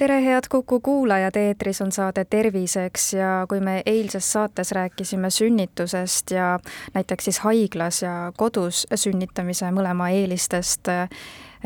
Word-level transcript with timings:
tere, 0.00 0.24
head 0.24 0.48
Kuku 0.48 0.80
kuulajad, 0.80 1.36
eetris 1.36 1.82
on 1.84 1.92
saade 1.92 2.24
Terviseks 2.24 3.12
ja 3.12 3.44
kui 3.48 3.60
me 3.60 3.82
eilses 3.86 4.32
saates 4.32 4.72
rääkisime 4.72 5.30
sünnitusest 5.30 6.30
ja 6.30 6.58
näiteks 6.94 7.24
siis 7.24 7.40
haiglas 7.44 8.02
ja 8.02 8.32
kodus 8.36 8.86
sünnitamise 8.94 9.68
mõlema 9.76 10.08
eelistest, 10.16 10.88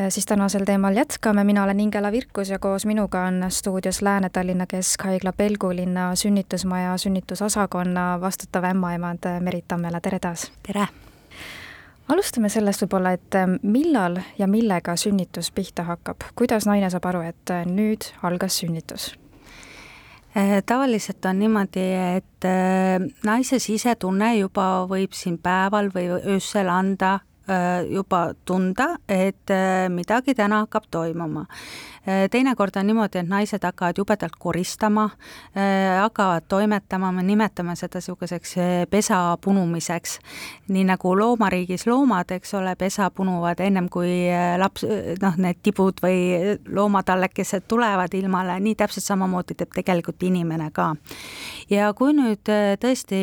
siis 0.09 0.27
tänasel 0.27 0.67
teemal 0.67 0.99
jätkame, 0.99 1.45
mina 1.45 1.63
olen 1.63 1.81
Ingela 1.87 2.11
Virkus 2.13 2.51
ja 2.51 2.59
koos 2.59 2.87
minuga 2.91 3.23
on 3.29 3.45
stuudios 3.49 4.03
Lääne-Tallinna 4.03 4.67
Keskhaigla 4.67 5.33
Pelgulinna 5.33 6.11
sünnitusmaja 6.19 6.99
sünnitusosakonna 6.99 8.19
vastutav 8.21 8.67
ämmaemand 8.75 9.31
Merit 9.41 9.69
Tammela, 9.69 10.01
tere 10.01 10.19
taas! 10.19 10.51
tere! 10.67 10.89
Alustame 12.09 12.51
sellest 12.53 12.85
võib-olla, 12.85 13.15
et 13.17 13.37
ähm, 13.39 13.59
millal 13.63 14.21
ja 14.39 14.49
millega 14.51 14.97
sünnitus 15.01 15.51
pihta 15.55 15.87
hakkab, 15.89 16.25
kuidas 16.39 16.67
naine 16.69 16.91
saab 16.93 17.07
aru, 17.11 17.25
et 17.29 17.53
äh, 17.55 17.67
nüüd 17.69 18.09
algas 18.23 18.59
sünnitus? 18.61 19.13
Äh, 20.37 20.59
tavaliselt 20.67 21.25
on 21.31 21.39
niimoodi, 21.39 21.85
et 22.19 22.49
äh, 22.49 22.99
naise 23.25 23.61
sisetunne 23.63 24.35
juba 24.37 24.85
võib 24.91 25.15
siin 25.17 25.39
päeval 25.39 25.93
või 25.95 26.11
öösel 26.19 26.71
anda 26.73 27.21
juba 27.91 28.35
tunda, 28.45 28.95
et 29.09 29.53
midagi 29.93 30.35
täna 30.35 30.63
hakkab 30.65 30.87
toimuma 30.91 31.45
Äh, 32.09 32.31
teinekord 32.31 32.77
on 32.77 32.87
niimoodi, 32.87 33.19
et 33.19 33.29
naised 33.29 33.63
hakkavad 33.65 33.97
jubedalt 33.97 34.35
koristama, 34.39 35.05
äh, 35.57 36.03
hakkavad 36.03 36.45
toimetama, 36.49 37.13
me 37.13 37.23
nimetame 37.25 37.73
seda 37.81 37.97
niisuguseks 37.97 38.51
äh, 38.59 38.73
pesa 38.91 39.39
punumiseks. 39.41 40.19
nii 40.69 40.85
nagu 40.85 41.15
loomariigis 41.19 41.87
loomad, 41.87 42.31
eks 42.31 42.55
ole, 42.55 42.75
pesa 42.77 43.11
punuvad 43.11 43.61
ennem 43.61 43.89
kui 43.89 44.29
laps, 44.59 44.85
noh, 45.23 45.37
need 45.37 45.63
tibud 45.63 46.01
või 46.05 46.59
loomatallekesed 46.69 47.65
tulevad 47.69 48.15
ilmale, 48.15 48.59
nii 48.61 48.75
täpselt 48.75 49.05
samamoodi 49.05 49.55
teeb 49.55 49.73
tegelikult 49.75 50.23
inimene 50.23 50.71
ka. 50.73 50.95
ja 51.71 51.93
kui 51.95 52.13
nüüd 52.13 52.53
tõesti 52.81 53.23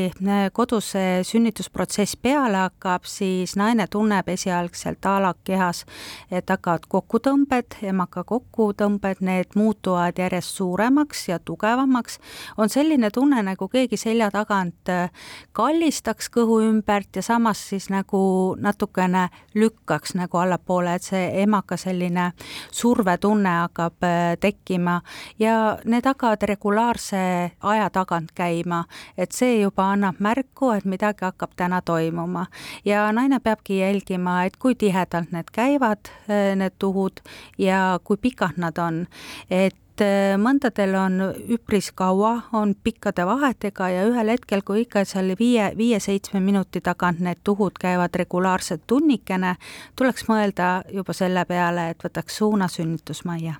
kodus 0.53 0.91
see 0.95 1.21
sünnitusprotsess 1.23 2.17
peale 2.17 2.57
hakkab, 2.65 3.05
siis 3.05 3.55
naine 3.55 3.87
tunneb 3.87 4.10
esialgselt 4.27 5.05
alakehas, 5.05 5.85
et 6.31 6.49
hakkavad 6.49 6.87
kokkutõmbed, 6.89 7.79
emaka 7.83 8.23
kokku 8.23 8.61
kõhutõmbed, 8.61 9.21
need 9.25 9.55
muutuvad 9.55 10.17
järjest 10.19 10.55
suuremaks 10.57 11.27
ja 11.29 11.39
tugevamaks, 11.39 12.19
on 12.57 12.69
selline 12.69 13.09
tunne, 13.13 13.41
nagu 13.43 13.67
keegi 13.67 13.97
selja 13.97 14.29
tagant 14.31 14.89
äh, 14.89 15.09
kallistaks 15.53 16.29
kõhu 16.29 16.61
ümbert 16.67 17.15
ja 17.15 17.23
samas 17.25 17.61
siis 17.69 17.89
nagu 17.89 18.55
natukene 18.59 19.29
lükkaks 19.55 20.15
nagu 20.19 20.37
allapoole, 20.37 20.95
et 20.95 21.07
see 21.07 21.41
emaka 21.43 21.77
selline 21.77 22.31
survetunne 22.71 23.55
hakkab 23.63 24.05
äh, 24.07 24.37
tekkima 24.39 25.01
ja 25.39 25.77
need 25.85 26.05
hakkavad 26.05 26.43
regulaarse 26.47 27.23
aja 27.61 27.89
tagant 27.89 28.31
käima, 28.35 28.83
et 29.17 29.31
see 29.31 29.61
juba 29.61 29.91
annab 29.95 30.19
märku, 30.19 30.71
et 30.75 30.85
midagi 30.85 31.25
hakkab 31.25 31.55
täna 31.57 31.81
toimuma. 31.81 32.45
ja 32.85 33.11
naine 33.11 33.39
peabki 33.39 33.79
jälgima, 33.79 34.00
et 34.45 34.57
kui 34.57 34.75
tihedalt 34.75 35.31
need 35.31 35.51
käivad, 35.51 36.11
äh, 36.29 36.55
need 36.55 36.77
tuhud, 36.79 37.21
ja 37.57 37.99
kui 38.03 38.17
pikalt 38.17 38.57
nad 38.57 38.77
on, 38.77 39.05
et 39.49 40.01
äh, 40.01 40.37
mõndadel 40.41 40.95
on 40.95 41.19
üpris 41.49 41.91
kaua, 41.95 42.41
on 42.53 42.75
pikkade 42.83 43.25
vahetega 43.25 43.89
ja 43.89 44.05
ühel 44.09 44.33
hetkel, 44.33 44.61
kui 44.65 44.85
ikka 44.85 45.05
seal 45.05 45.35
viie, 45.39 45.71
viie-seitsme 45.77 46.39
minuti 46.39 46.81
tagant 46.81 47.19
need 47.19 47.43
tuhud 47.43 47.79
käivad 47.79 48.15
regulaarselt 48.15 48.87
tunnikene, 48.87 49.55
tuleks 49.95 50.27
mõelda 50.29 50.81
juba 50.93 51.13
selle 51.13 51.45
peale, 51.45 51.89
et 51.91 52.07
võtaks 52.07 52.41
suuna 52.41 52.67
sünnitusmajja 52.67 53.59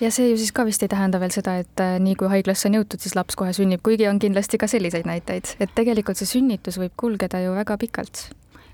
ja 0.00 0.10
see 0.14 0.30
ju 0.30 0.38
siis 0.40 0.52
ka 0.56 0.64
vist 0.68 0.82
ei 0.84 0.90
tähenda 0.92 1.20
veel 1.22 1.32
seda, 1.34 1.58
et 1.62 1.82
äh, 1.84 1.96
nii 2.02 2.16
kui 2.18 2.30
haiglasse 2.32 2.68
on 2.70 2.78
jõutud, 2.80 3.02
siis 3.02 3.16
laps 3.18 3.38
kohe 3.38 3.52
sünnib, 3.56 3.82
kuigi 3.86 4.08
on 4.10 4.20
kindlasti 4.22 4.60
ka 4.60 4.68
selliseid 4.70 5.08
näiteid, 5.08 5.54
et 5.60 5.74
tegelikult 5.76 6.20
see 6.20 6.30
sünnitus 6.38 6.80
võib 6.80 6.96
kulgeda 7.00 7.42
ju 7.44 7.54
väga 7.58 7.76
pikalt 7.80 8.28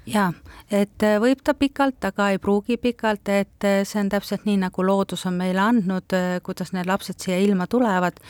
jaa, 0.07 0.31
et 0.71 1.03
äh, 1.03 1.17
võib 1.23 1.41
ta 1.45 1.55
pikalt, 1.55 1.99
aga 2.07 2.31
ei 2.33 2.39
pruugi 2.43 2.77
pikalt, 2.81 3.29
et 3.33 3.67
äh, 3.67 3.81
see 3.87 4.01
on 4.01 4.11
täpselt 4.11 4.47
nii, 4.47 4.59
nagu 4.63 4.85
loodus 4.87 5.27
on 5.27 5.35
meile 5.41 5.63
andnud, 5.63 6.15
äh, 6.15 6.39
kuidas 6.47 6.73
need 6.77 6.87
lapsed 6.87 7.19
siia 7.23 7.39
ilma 7.43 7.67
tulevad. 7.67 8.21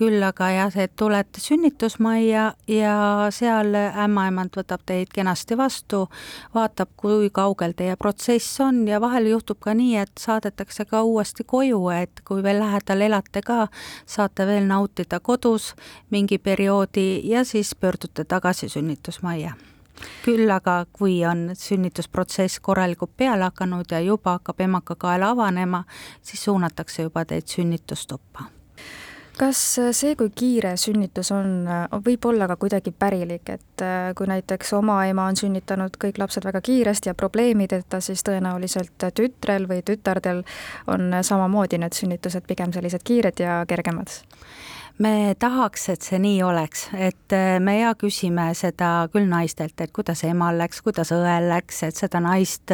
küll 0.00 0.22
aga 0.24 0.48
jah, 0.50 0.76
et 0.80 0.94
tulete 0.96 1.40
sünnitusmajja 1.40 2.44
ja 2.72 2.94
seal 3.30 3.74
ämmaemand 3.76 4.56
võtab 4.56 4.80
teid 4.88 5.10
kenasti 5.12 5.58
vastu, 5.60 6.06
vaatab, 6.54 6.94
kui 6.96 7.30
kaugel 7.30 7.74
teie 7.76 7.96
protsess 8.00 8.60
on 8.64 8.86
ja 8.88 9.00
vahel 9.00 9.28
juhtub 9.30 9.60
ka 9.60 9.74
nii, 9.76 9.96
et 10.00 10.12
saadetakse 10.18 10.86
ka 10.88 11.02
uuesti 11.04 11.44
koju, 11.44 11.82
et 11.94 12.24
kui 12.24 12.42
veel 12.42 12.62
lähedal 12.64 13.04
elate 13.06 13.44
ka, 13.44 13.66
saate 14.06 14.46
veel 14.48 14.64
nautida 14.66 15.20
kodus 15.20 15.74
mingi 16.10 16.38
perioodi 16.38 17.20
ja 17.28 17.44
siis 17.44 17.74
pöördute 17.74 18.24
tagasi 18.24 18.68
sünnitusmajja 18.68 19.54
küll 20.24 20.50
aga, 20.50 20.84
kui 20.92 21.20
on 21.26 21.50
sünnitusprotsess 21.56 22.60
korralikult 22.60 23.16
peale 23.16 23.50
hakanud 23.50 23.90
ja 23.90 24.00
juba 24.00 24.38
hakkab 24.38 24.60
emakakael 24.60 25.22
avanema, 25.32 25.84
siis 26.22 26.44
suunatakse 26.44 27.02
juba 27.08 27.24
teid 27.24 27.48
sünnitustuppa 27.48 28.48
kas 29.40 29.60
see, 29.96 30.14
kui 30.18 30.28
kiire 30.36 30.74
sünnitus 30.80 31.30
on, 31.32 31.64
võib 32.04 32.26
olla 32.28 32.48
ka 32.50 32.58
kuidagi 32.60 32.92
pärilik, 32.92 33.52
et 33.54 33.84
äh, 33.84 34.10
kui 34.16 34.28
näiteks 34.28 34.74
oma 34.76 34.98
ema 35.08 35.28
on 35.30 35.38
sünnitanud 35.40 35.96
kõik 36.02 36.20
lapsed 36.20 36.44
väga 36.44 36.60
kiiresti 36.64 37.08
ja 37.10 37.16
probleemideta, 37.16 38.02
siis 38.04 38.24
tõenäoliselt 38.26 39.08
tütrel 39.16 39.68
või 39.70 39.80
tütardel 39.86 40.42
on 40.92 41.22
samamoodi 41.24 41.80
need 41.80 41.96
sünnitused 41.96 42.44
pigem 42.48 42.74
sellised 42.76 43.06
kiired 43.06 43.40
ja 43.40 43.62
kergemad? 43.68 44.12
Me 45.00 45.34
tahaks, 45.38 45.88
et 45.88 46.04
see 46.04 46.18
nii 46.20 46.42
oleks, 46.44 46.82
et 46.92 47.32
äh, 47.32 47.56
me 47.62 47.78
ja 47.78 47.94
küsime 47.98 48.50
seda 48.56 49.08
küll 49.12 49.28
naistelt, 49.30 49.80
et 49.80 49.92
kuidas 49.96 50.20
emal 50.28 50.58
läks, 50.60 50.82
kuidas 50.84 51.12
õel 51.16 51.48
läks, 51.48 51.80
et 51.86 51.96
seda 51.96 52.20
naist, 52.20 52.72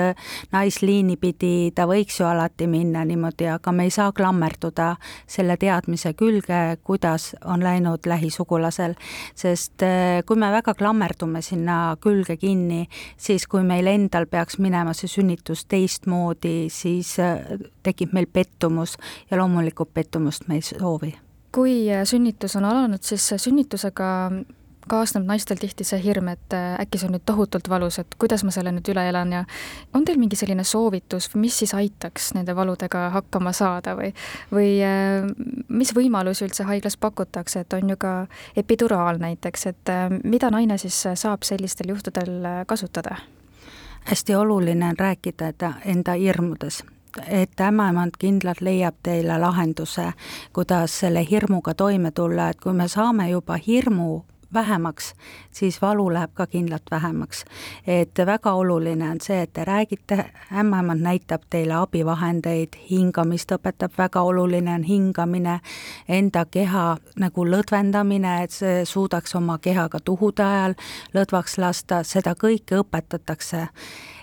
naisliini 0.53 1.17
pidi 1.23 1.71
ta 1.75 1.87
võiks 1.87 2.19
ju 2.19 2.27
alati 2.27 2.67
minna 2.71 3.05
niimoodi, 3.07 3.47
aga 3.53 3.73
me 3.73 3.87
ei 3.87 3.95
saa 3.95 4.11
klammerduda 4.17 4.89
selle 5.31 5.55
teadmise 5.61 6.17
külge, 6.19 6.79
kuidas 6.87 7.33
on 7.45 7.63
läinud 7.63 8.09
lähisugulasel. 8.11 8.97
sest 9.35 9.83
äh, 9.87 10.23
kui 10.27 10.37
me 10.37 10.51
väga 10.51 10.75
klammerdume 10.75 11.43
sinna 11.43 11.97
külge 12.03 12.37
kinni, 12.43 12.89
siis 13.17 13.47
kui 13.47 13.63
meil 13.63 13.87
endal 13.87 14.27
peaks 14.27 14.59
minema 14.59 14.97
see 14.99 15.11
sünnitus 15.11 15.67
teistmoodi, 15.71 16.67
siis 16.71 17.19
äh, 17.23 17.39
tekib 17.87 18.17
meil 18.17 18.27
pettumus 18.27 18.97
ja 19.31 19.39
loomulikult 19.39 19.95
pettumust 19.95 20.49
me 20.49 20.59
ei 20.59 20.67
soovi 20.67 21.15
kui 21.57 21.87
äh, 21.93 22.05
sünnitus 22.05 22.57
on 22.59 22.69
alanud, 22.69 23.03
siis 23.03 23.25
sünnitusega 23.41 24.09
kaasneb 24.87 25.25
naistel 25.27 25.59
tihti 25.59 25.85
see 25.85 25.99
hirm, 26.05 26.29
et 26.31 26.55
äh, 26.55 26.77
äkki 26.83 27.01
see 27.01 27.09
on 27.09 27.17
nüüd 27.17 27.25
tohutult 27.27 27.69
valus, 27.73 27.99
et 28.03 28.17
kuidas 28.21 28.45
ma 28.47 28.53
selle 28.55 28.71
nüüd 28.77 28.87
üle 28.93 29.03
elan 29.11 29.33
ja 29.35 29.43
on 29.97 30.05
teil 30.07 30.21
mingi 30.21 30.39
selline 30.39 30.65
soovitus, 30.69 31.31
mis 31.35 31.57
siis 31.63 31.73
aitaks 31.75 32.33
nende 32.37 32.55
valudega 32.57 33.09
hakkama 33.17 33.55
saada 33.57 33.97
või, 33.99 34.13
või 34.53 34.69
äh, 34.85 35.27
mis 35.69 35.95
võimalusi 35.97 36.47
üldse 36.47 36.69
haiglas 36.69 36.99
pakutakse, 37.01 37.65
et 37.65 37.79
on 37.79 37.95
ju 37.95 37.99
ka 38.05 38.17
epiduraal 38.57 39.23
näiteks, 39.23 39.67
et 39.73 39.95
mida 40.25 40.53
naine 40.55 40.79
siis 40.83 41.01
saab 41.15 41.47
sellistel 41.47 41.95
juhtudel 41.95 42.67
kasutada? 42.67 43.23
hästi 44.07 44.37
oluline 44.39 44.93
on 44.93 44.99
rääkida 44.99 45.73
enda 45.85 46.15
hirmudes 46.15 46.85
et 47.29 47.61
ämmaemand 47.61 48.19
kindlalt 48.19 48.61
leiab 48.61 48.95
teile 49.03 49.39
lahenduse, 49.39 50.13
kuidas 50.53 51.01
selle 51.01 51.27
hirmuga 51.31 51.75
toime 51.75 52.11
tulla, 52.11 52.49
et 52.49 52.61
kui 52.61 52.73
me 52.73 52.89
saame 52.89 53.31
juba 53.31 53.59
hirmu 53.67 54.25
vähemaks, 54.55 55.15
siis 55.51 55.83
valu 55.83 56.13
läheb 56.15 56.31
ka 56.35 56.47
kindlalt 56.47 56.83
vähemaks. 56.91 57.45
et 57.87 58.19
väga 58.27 58.53
oluline 58.53 59.11
on 59.11 59.21
see, 59.21 59.43
et 59.43 59.53
te 59.53 59.65
räägite, 59.65 60.25
ämmaemand 60.59 61.01
näitab 61.01 61.43
teile 61.51 61.75
abivahendeid, 61.75 62.69
hingamist 62.91 63.53
õpetab, 63.53 63.93
väga 63.99 64.23
oluline 64.23 64.75
on 64.75 64.83
hingamine, 64.83 65.61
enda 66.09 66.45
keha 66.45 66.97
nagu 67.17 67.45
lõdvendamine, 67.45 68.43
et 68.43 68.51
see 68.51 68.85
suudaks 68.85 69.35
oma 69.35 69.59
kehaga 69.59 70.01
tuhude 70.01 70.45
ajal 70.45 70.75
lõdvaks 71.15 71.59
lasta, 71.59 72.03
seda 72.03 72.35
kõike 72.35 72.81
õpetatakse 72.81 73.69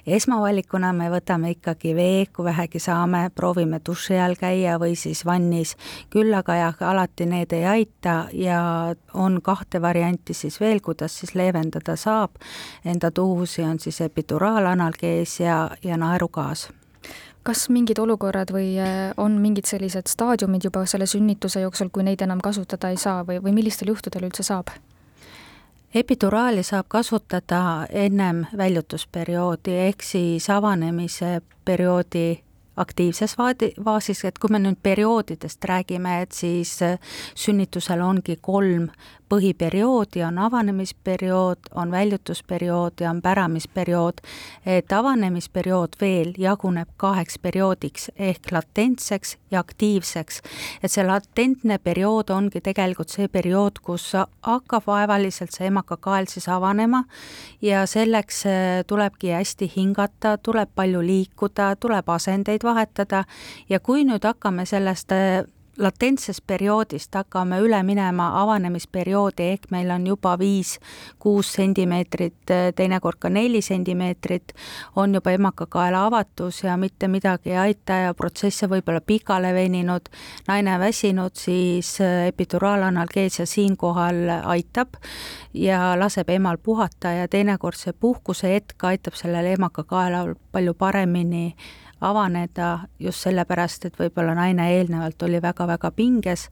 esmavalikuna 0.08 0.92
me 0.94 1.10
võtame 1.12 1.54
ikkagi 1.56 1.94
vee, 1.96 2.26
kui 2.34 2.46
vähegi 2.46 2.80
saame, 2.84 3.30
proovime 3.36 3.80
duši 3.86 4.18
all 4.20 4.36
käia 4.40 4.78
või 4.82 4.96
siis 5.00 5.24
vannis, 5.26 5.76
küll 6.14 6.34
aga 6.36 6.56
jah, 6.60 6.84
alati 6.92 7.28
need 7.30 7.54
ei 7.56 7.66
aita 7.66 8.16
ja 8.34 8.62
on 9.14 9.42
kahte 9.42 9.82
varianti 9.82 10.34
siis 10.34 10.60
veel, 10.62 10.82
kuidas 10.82 11.20
siis 11.20 11.36
leevendada 11.36 11.96
saab. 11.96 12.40
Enda 12.86 13.12
tuhusi, 13.12 13.64
on 13.64 13.80
siis 13.80 14.02
epiduraalanalgeesia 14.02 15.58
ja 15.84 15.98
naerugaas. 15.98 16.70
Kas 17.44 17.68
mingid 17.68 18.00
olukorrad 18.00 18.54
või 18.56 18.78
äh, 18.80 19.12
on 19.20 19.36
mingid 19.44 19.68
sellised 19.68 20.08
staadiumid 20.08 20.64
juba 20.64 20.86
selle 20.88 21.08
sünnituse 21.10 21.60
jooksul, 21.60 21.92
kui 21.92 22.06
neid 22.08 22.24
enam 22.24 22.40
kasutada 22.40 22.94
ei 22.94 22.98
saa 22.98 23.26
või, 23.28 23.42
või 23.44 23.52
millistel 23.58 23.92
juhtudel 23.92 24.30
üldse 24.30 24.48
saab? 24.48 24.72
Epiduraali 25.96 26.64
saab 26.64 26.86
kasutada 26.88 27.88
ennem 27.90 28.46
väljutusperioodi 28.58 29.72
ehk 29.88 30.02
siis 30.02 30.50
avanemise 30.50 31.42
perioodi 31.66 32.44
aktiivses 32.78 33.38
vaadi, 33.38 33.74
faasis, 33.86 34.24
et 34.26 34.40
kui 34.42 34.50
me 34.50 34.60
nüüd 34.60 34.80
perioodidest 34.84 35.66
räägime, 35.70 36.22
et 36.22 36.32
siis 36.34 36.80
äh, 36.82 36.98
sünnitusel 37.36 38.02
ongi 38.02 38.40
kolm 38.42 38.88
põhiperioodi, 39.34 40.22
on 40.28 40.38
avanemisperiood, 40.38 41.72
on 41.76 41.92
väljutusperiood 41.92 43.02
ja 43.02 43.10
on 43.10 43.22
päramisperiood. 43.22 44.22
et 44.66 44.92
avanemisperiood 44.92 45.96
veel 46.02 46.34
jaguneb 46.38 46.90
kaheks 46.98 47.40
perioodiks 47.40 48.12
ehk 48.16 48.52
latentseks 48.52 49.38
ja 49.52 49.60
aktiivseks. 49.60 50.42
et 50.84 50.92
see 50.92 51.06
latentne 51.08 51.78
periood 51.78 52.30
ongi 52.30 52.62
tegelikult 52.62 53.10
see 53.10 53.28
periood, 53.28 53.80
kus 53.82 54.12
hakkab 54.42 54.88
vaevaliselt 54.88 55.52
see 55.52 55.68
emakakael 55.68 56.30
siis 56.30 56.48
avanema 56.50 57.04
ja 57.62 57.86
selleks 57.88 58.46
äh, 58.46 58.86
tulebki 58.88 59.34
hästi 59.34 59.72
hingata, 59.76 60.38
tuleb 60.38 60.70
palju 60.76 61.02
liikuda, 61.02 61.76
tuleb 61.76 62.10
asendeid 62.10 62.64
vahetada 62.64 63.26
ja 63.70 63.80
kui 63.80 64.06
nüüd 64.06 64.24
hakkame 64.24 64.66
sellest 64.66 65.12
äh, 65.12 65.44
latentsest 65.78 66.44
perioodist 66.48 67.16
hakkame 67.16 67.58
üle 67.64 67.80
minema 67.84 68.28
avanemisperioodi, 68.44 69.48
ehk 69.56 69.70
meil 69.74 69.90
on 69.94 70.06
juba 70.08 70.36
viis-kuus 70.40 71.50
sentimeetrit, 71.58 72.54
teinekord 72.76 73.18
ka 73.20 73.30
neli 73.34 73.62
sentimeetrit, 73.66 74.54
on 74.96 75.16
juba 75.18 75.34
emakakaela 75.34 76.06
avatus 76.08 76.64
ja 76.64 76.78
mitte 76.78 77.08
midagi 77.08 77.54
ei 77.54 77.58
aita 77.58 78.00
ja 78.06 78.14
protsess 78.14 78.64
on 78.64 78.74
võib-olla 78.76 79.02
pikale 79.02 79.54
veninud, 79.54 80.10
naine 80.48 80.78
väsinud, 80.80 81.34
siis 81.38 81.96
epiduraalanalgeesia 82.28 83.46
siinkohal 83.50 84.30
aitab 84.44 85.00
ja 85.54 85.94
laseb 86.00 86.30
emal 86.30 86.58
puhata 86.58 87.18
ja 87.18 87.28
teinekord 87.28 87.78
see 87.78 87.94
puhkuse 87.94 88.54
hetk 88.54 88.84
aitab 88.90 89.18
sellel 89.18 89.54
emakakaelal 89.56 90.36
palju 90.52 90.74
paremini 90.78 91.56
avaneda 92.04 92.88
just 93.00 93.24
sellepärast, 93.26 93.86
et 93.88 94.00
võib-olla 94.00 94.36
naine 94.38 94.70
eelnevalt 94.78 95.24
oli 95.24 95.42
väga-väga 95.42 95.92
pinges, 95.96 96.48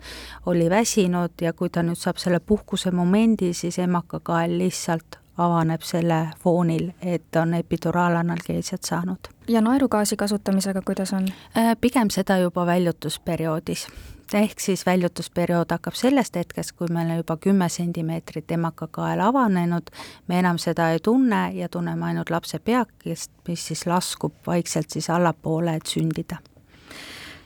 oli 0.45 0.69
väsinud 0.69 1.41
ja 1.41 1.53
kui 1.53 1.69
ta 1.69 1.83
nüüd 1.83 1.99
saab 1.99 2.21
selle 2.21 2.39
puhkuse 2.39 2.91
momendi, 2.91 3.53
siis 3.53 3.79
emakakael 3.79 4.57
lihtsalt 4.57 5.19
avaneb 5.45 5.81
selle 5.81 6.21
foonil, 6.43 6.91
et 7.01 7.35
on 7.35 7.53
epiduraalanalgeesiat 7.53 8.83
saanud. 8.83 9.31
ja 9.47 9.61
naerugaasi 9.61 10.15
kasutamisega 10.15 10.81
kuidas 10.85 11.13
on? 11.13 11.27
Äh, 11.57 11.77
pigem 11.81 12.09
seda 12.09 12.37
juba 12.37 12.65
väljutusperioodis 12.65 13.87
ehk 14.33 14.59
siis 14.59 14.85
väljutusperiood 14.85 15.71
hakkab 15.71 15.93
sellest 15.93 16.35
hetkest, 16.35 16.71
kui 16.71 16.87
meil 16.91 17.09
on 17.09 17.19
juba 17.21 17.37
kümme 17.37 17.69
sentimeetrit 17.69 18.51
emakakael 18.51 19.19
avanenud, 19.19 19.91
me 20.27 20.39
enam 20.39 20.57
seda 20.57 20.89
ei 20.91 20.99
tunne 20.99 21.51
ja 21.53 21.69
tunneme 21.69 22.05
ainult 22.05 22.29
lapse 22.29 22.59
peakest, 22.59 23.31
mis 23.47 23.67
siis 23.67 23.85
laskub 23.85 24.33
vaikselt 24.47 24.89
siis 24.89 25.09
allapoole, 25.09 25.75
et 25.75 25.85
sündida. 25.85 26.37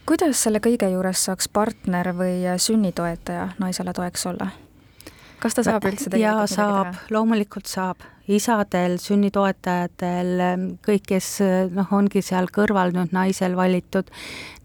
kuidas 0.06 0.44
selle 0.44 0.60
kõige 0.60 0.90
juures 0.90 1.26
saaks 1.26 1.50
partner 1.50 2.14
või 2.14 2.44
sünnitoetaja 2.58 3.50
naisele 3.60 3.94
toeks 3.94 4.26
olla? 4.26 4.50
Kas 5.42 5.58
ta 5.58 5.64
saab 5.66 5.86
üldse 5.90 6.10
tegelikult 6.10 6.52
midagi 6.52 6.96
teha? 6.96 7.08
loomulikult 7.16 7.72
saab. 7.72 8.04
isadel, 8.26 8.98
sünnitoetajatel, 8.98 10.32
kõik, 10.86 11.04
kes 11.12 11.28
noh, 11.76 11.92
ongi 11.94 12.24
seal 12.26 12.50
kõrval 12.50 12.96
nüüd 12.96 13.14
naisel 13.14 13.54
valitud, 13.58 14.10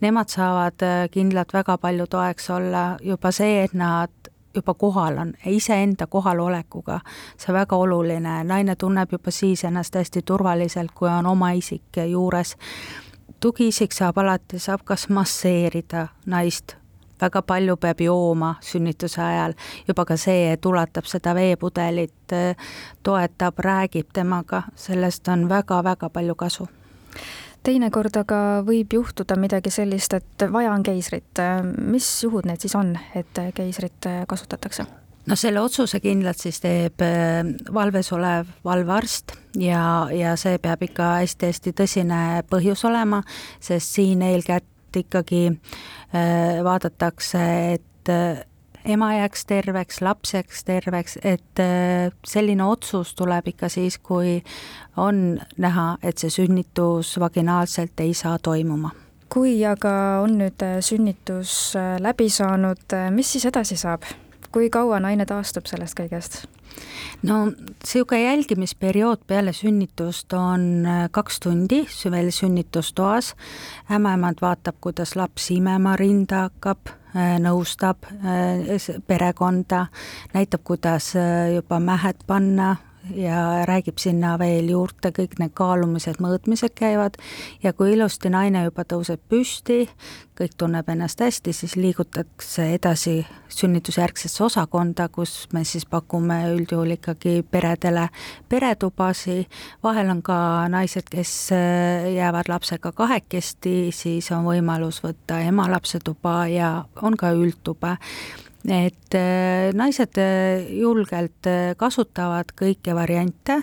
nemad 0.00 0.32
saavad 0.32 0.80
äh, 0.86 1.02
kindlalt 1.12 1.52
väga 1.52 1.76
palju 1.82 2.06
toeks 2.08 2.48
olla, 2.56 2.84
juba 3.04 3.32
see, 3.36 3.66
et 3.66 3.76
nad 3.76 4.10
juba 4.56 4.74
kohal 4.74 5.20
on, 5.20 5.34
iseenda 5.46 6.08
kohalolekuga, 6.10 7.02
see 7.36 7.52
väga 7.54 7.76
oluline, 7.76 8.40
naine 8.48 8.76
tunneb 8.80 9.12
juba 9.12 9.30
siis 9.30 9.64
ennast 9.68 9.94
hästi 9.94 10.24
turvaliselt, 10.24 10.96
kui 10.96 11.12
on 11.12 11.28
oma 11.28 11.52
isik 11.52 12.00
juures 12.08 12.56
tugiisik 13.40 13.92
saab 13.92 14.18
alati, 14.18 14.58
saab 14.58 14.84
kas 14.84 15.08
masseerida 15.08 16.08
naist 16.26 16.79
väga 17.20 17.42
palju 17.42 17.76
peab 17.76 18.00
jooma 18.00 18.54
sünnituse 18.64 19.22
ajal, 19.22 19.54
juba 19.88 20.04
ka 20.04 20.16
see, 20.20 20.52
et 20.52 20.66
ulatab 20.66 21.08
seda 21.10 21.34
veepudelit, 21.34 22.34
toetab, 23.02 23.58
räägib 23.58 24.12
temaga, 24.12 24.62
sellest 24.76 25.28
on 25.28 25.48
väga-väga 25.48 26.10
palju 26.10 26.34
kasu 26.34 26.68
teinekord 27.66 28.16
aga 28.16 28.38
võib 28.64 28.94
juhtuda 28.96 29.36
midagi 29.36 29.72
sellist, 29.72 30.14
et 30.16 30.46
vaja 30.52 30.72
on 30.72 30.82
keisrit. 30.86 31.42
mis 31.76 32.08
juhud 32.24 32.48
need 32.48 32.60
siis 32.60 32.74
on, 32.74 32.94
et 33.14 33.40
keisrit 33.54 34.08
kasutatakse? 34.28 34.86
no 35.26 35.36
selle 35.36 35.60
otsuse 35.60 36.00
kindlalt 36.00 36.40
siis 36.40 36.60
teeb 36.62 37.02
äh, 37.04 37.44
valves 37.74 38.12
olev 38.16 38.48
valvearst 38.64 39.34
ja, 39.60 39.82
ja 40.14 40.34
see 40.40 40.58
peab 40.62 40.82
ikka 40.86 41.12
hästi-hästi 41.20 41.74
tõsine 41.76 42.20
põhjus 42.50 42.84
olema, 42.88 43.22
sest 43.60 43.98
siin 43.98 44.24
eelkätt 44.26 44.66
ikkagi 44.96 45.46
äh, 45.50 46.64
vaadatakse, 46.64 47.42
et 47.74 48.08
äh, 48.08 48.44
ema 48.84 49.12
jääks 49.14 49.46
terveks, 49.46 50.00
laps 50.00 50.34
jääks 50.34 50.64
terveks, 50.64 51.18
et 51.22 51.62
äh, 51.62 52.10
selline 52.26 52.64
otsus 52.64 53.14
tuleb 53.14 53.52
ikka 53.52 53.68
siis, 53.68 53.98
kui 53.98 54.40
on 54.96 55.40
näha, 55.58 55.92
et 56.02 56.18
see 56.18 56.30
sünnitus 56.30 57.18
vaginaalselt 57.20 58.00
ei 58.00 58.14
saa 58.14 58.38
toimuma 58.38 58.90
kui 59.30 59.60
aga 59.62 59.92
on 60.24 60.40
nüüd 60.40 60.62
sünnitus 60.82 61.76
läbi 62.02 62.26
saanud, 62.34 62.96
mis 63.14 63.28
siis 63.30 63.46
edasi 63.46 63.76
saab? 63.78 64.02
Kui 64.52 64.70
kaua 64.70 65.00
naine 65.00 65.26
taastub 65.26 65.66
sellest 65.70 65.98
kõigest? 66.00 66.44
no 67.22 67.46
niisugune 67.46 68.22
jälgimisperiood 68.22 69.24
peale 69.26 69.52
sünnitust 69.52 70.32
on 70.32 70.86
äh, 70.86 71.08
kaks 71.10 71.40
tundi 71.40 71.82
veel 72.10 72.30
sünnitustoas, 72.30 73.34
ämmaemand 73.90 74.40
vaatab, 74.42 74.76
kuidas 74.80 75.16
laps 75.16 75.50
imema 75.50 75.96
rinda 75.96 76.46
hakkab, 76.48 76.92
äh, 77.16 77.36
nõustab 77.42 78.06
äh, 78.10 79.02
perekonda, 79.06 79.86
näitab, 80.34 80.64
kuidas 80.64 81.12
juba 81.54 81.80
mähed 81.80 82.24
panna, 82.26 82.76
ja 83.16 83.64
räägib 83.68 83.98
sinna 83.98 84.36
veel 84.38 84.70
juurde, 84.70 85.12
kõik 85.14 85.38
need 85.40 85.52
kaalumised, 85.56 86.20
mõõtmised 86.22 86.74
käivad. 86.78 87.18
Ja 87.62 87.72
kui 87.72 87.94
ilusti 87.94 88.30
naine 88.30 88.64
juba 88.66 88.84
tõuseb 88.88 89.22
püsti, 89.28 89.84
kõik 90.40 90.56
tunneb 90.56 90.88
ennast 90.88 91.20
hästi, 91.20 91.52
siis 91.52 91.76
liigutakse 91.76 92.70
edasi 92.74 93.20
sünnitusjärgsesse 93.52 94.44
osakonda, 94.44 95.08
kus 95.12 95.48
me 95.52 95.64
siis 95.68 95.84
pakume 95.86 96.38
üldjuhul 96.54 96.94
ikkagi 96.96 97.40
peredele 97.50 98.08
peretubasi, 98.48 99.44
vahel 99.82 100.12
on 100.14 100.22
ka 100.24 100.68
naised, 100.72 101.10
kes 101.10 101.34
äh, 101.56 102.12
jäävad 102.14 102.48
lapsega 102.48 102.92
kahekesti, 102.96 103.90
siis 103.92 104.30
on 104.32 104.46
võimalus 104.48 105.02
võtta 105.04 105.42
ema 105.44 105.68
lapse 105.70 106.00
tuba 106.04 106.46
ja 106.48 106.72
on 107.02 107.18
ka 107.20 107.34
üldtube 107.36 107.96
et 108.68 109.14
äh, 109.14 109.72
naised 109.72 110.18
äh, 110.18 110.66
julgelt 110.80 111.46
äh, 111.48 111.72
kasutavad 111.80 112.52
kõiki 112.56 112.92
variante 112.94 113.62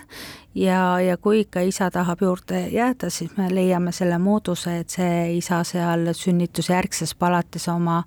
ja, 0.58 0.98
ja 0.98 1.16
kui 1.22 1.44
ikka 1.44 1.62
isa 1.62 1.90
tahab 1.94 2.24
juurde 2.24 2.64
jääda, 2.72 3.10
siis 3.10 3.36
me 3.36 3.46
leiame 3.52 3.92
selle 3.94 4.18
mooduse, 4.18 4.80
et 4.82 4.90
see 4.90 5.38
isa 5.38 5.62
seal 5.64 6.10
sünnitusjärgses 6.14 7.14
palatis 7.14 7.68
oma 7.70 8.02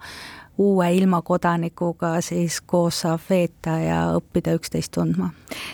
uue 0.62 0.94
ilmakodanikuga 0.94 2.22
siis 2.22 2.62
koos 2.62 3.00
saab 3.02 3.24
veeta 3.30 3.74
ja 3.82 4.00
õppida 4.18 4.54
üksteist 4.58 4.92
tundma. 4.94 5.32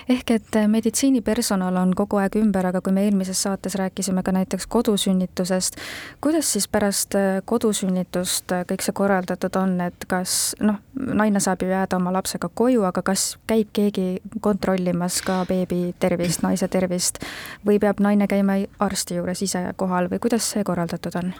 ehk 0.10 0.32
et 0.32 0.58
meditsiinipersonal 0.67 1.75
on 1.75 1.91
kogu 1.96 2.22
aeg 2.22 2.38
ümber, 2.39 2.65
aga 2.70 2.82
kui 2.82 2.96
me 2.96 3.03
eelmises 3.06 3.41
saates 3.44 3.75
rääkisime 3.75 4.24
ka 4.24 4.32
näiteks 4.32 4.67
kodusünnitusest, 4.67 5.75
kuidas 6.24 6.53
siis 6.53 6.67
pärast 6.72 7.17
kodusünnitust 7.46 8.56
kõik 8.72 8.86
see 8.86 8.96
korraldatud 8.96 9.60
on, 9.60 9.75
et 9.89 10.08
kas 10.08 10.56
noh, 10.63 10.79
naine 10.96 11.44
saab 11.44 11.62
ju 11.62 11.70
jääda 11.74 12.00
oma 12.00 12.13
lapsega 12.15 12.50
koju, 12.53 12.88
aga 12.88 13.03
kas 13.12 13.29
käib 13.48 13.74
keegi 13.74 14.08
kontrollimas 14.41 15.22
ka 15.22 15.44
beebi 15.50 15.82
tervist, 16.00 16.46
naise 16.48 16.67
tervist 16.67 17.20
või 17.67 17.82
peab 17.84 18.00
naine 18.00 18.27
käima 18.27 18.62
arsti 18.79 19.20
juures 19.20 19.44
ise 19.44 19.67
kohal 19.75 20.08
või 20.12 20.24
kuidas 20.24 20.53
see 20.53 20.63
korraldatud 20.63 21.20
on? 21.20 21.36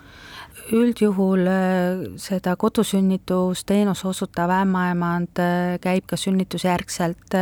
Üldjuhul 0.74 1.48
äh, 1.48 2.06
seda 2.22 2.56
kodusünnitu 2.56 3.38
sünnitusteenuse 3.54 4.08
osutav 4.08 4.52
ämmaemand 4.52 5.42
käib 5.82 6.08
ka 6.08 6.18
sünnitusjärgselt 6.18 7.36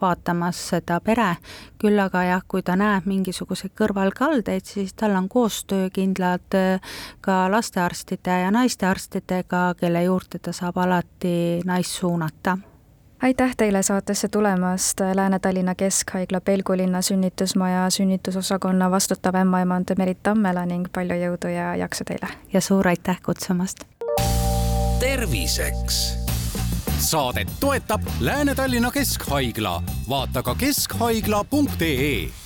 vaatamas 0.00 0.60
seda 0.70 1.00
pere, 1.00 1.36
küll 1.78 1.98
aga 1.98 2.22
jah, 2.24 2.44
kui 2.48 2.62
ta 2.62 2.76
näeb 2.76 3.06
mingisuguseid 3.06 3.74
kõrvalkaldeid, 3.78 4.64
siis 4.64 4.94
tal 4.94 5.16
on 5.16 5.28
koostöökindlad 5.28 6.60
ka 7.20 7.42
lastearstide 7.50 8.40
ja 8.44 8.54
naistearstidega, 8.54 9.74
kelle 9.80 10.06
juurde 10.06 10.38
ta 10.38 10.52
saab 10.52 10.80
alati 10.84 11.60
naist 11.64 12.00
suunata 12.00 12.58
aitäh 13.22 13.56
teile 13.56 13.82
saatesse 13.82 14.28
tulemast, 14.28 15.00
Lääne-Tallinna 15.14 15.74
Keskhaigla 15.74 16.40
Pelgulinna 16.40 17.02
sünnitusmaja 17.02 17.90
sünnitusosakonna 17.90 18.90
vastutav 18.90 19.34
ämmaemand 19.34 19.84
Merit 19.98 20.22
Tammela 20.22 20.66
ning 20.66 20.86
palju 20.92 21.14
jõudu 21.14 21.52
ja 21.52 21.74
jaksu 21.76 22.04
teile! 22.04 22.28
ja 22.52 22.60
suur 22.60 22.88
aitäh 22.88 23.20
kutsumast! 23.22 23.84
terviseks 25.00 26.18
saadet 26.98 27.48
toetab 27.60 28.02
Lääne-Tallinna 28.20 28.90
Keskhaigla, 28.90 29.82
vaata 30.08 30.42
ka 30.42 30.54
keskhaigla.ee 30.54 32.45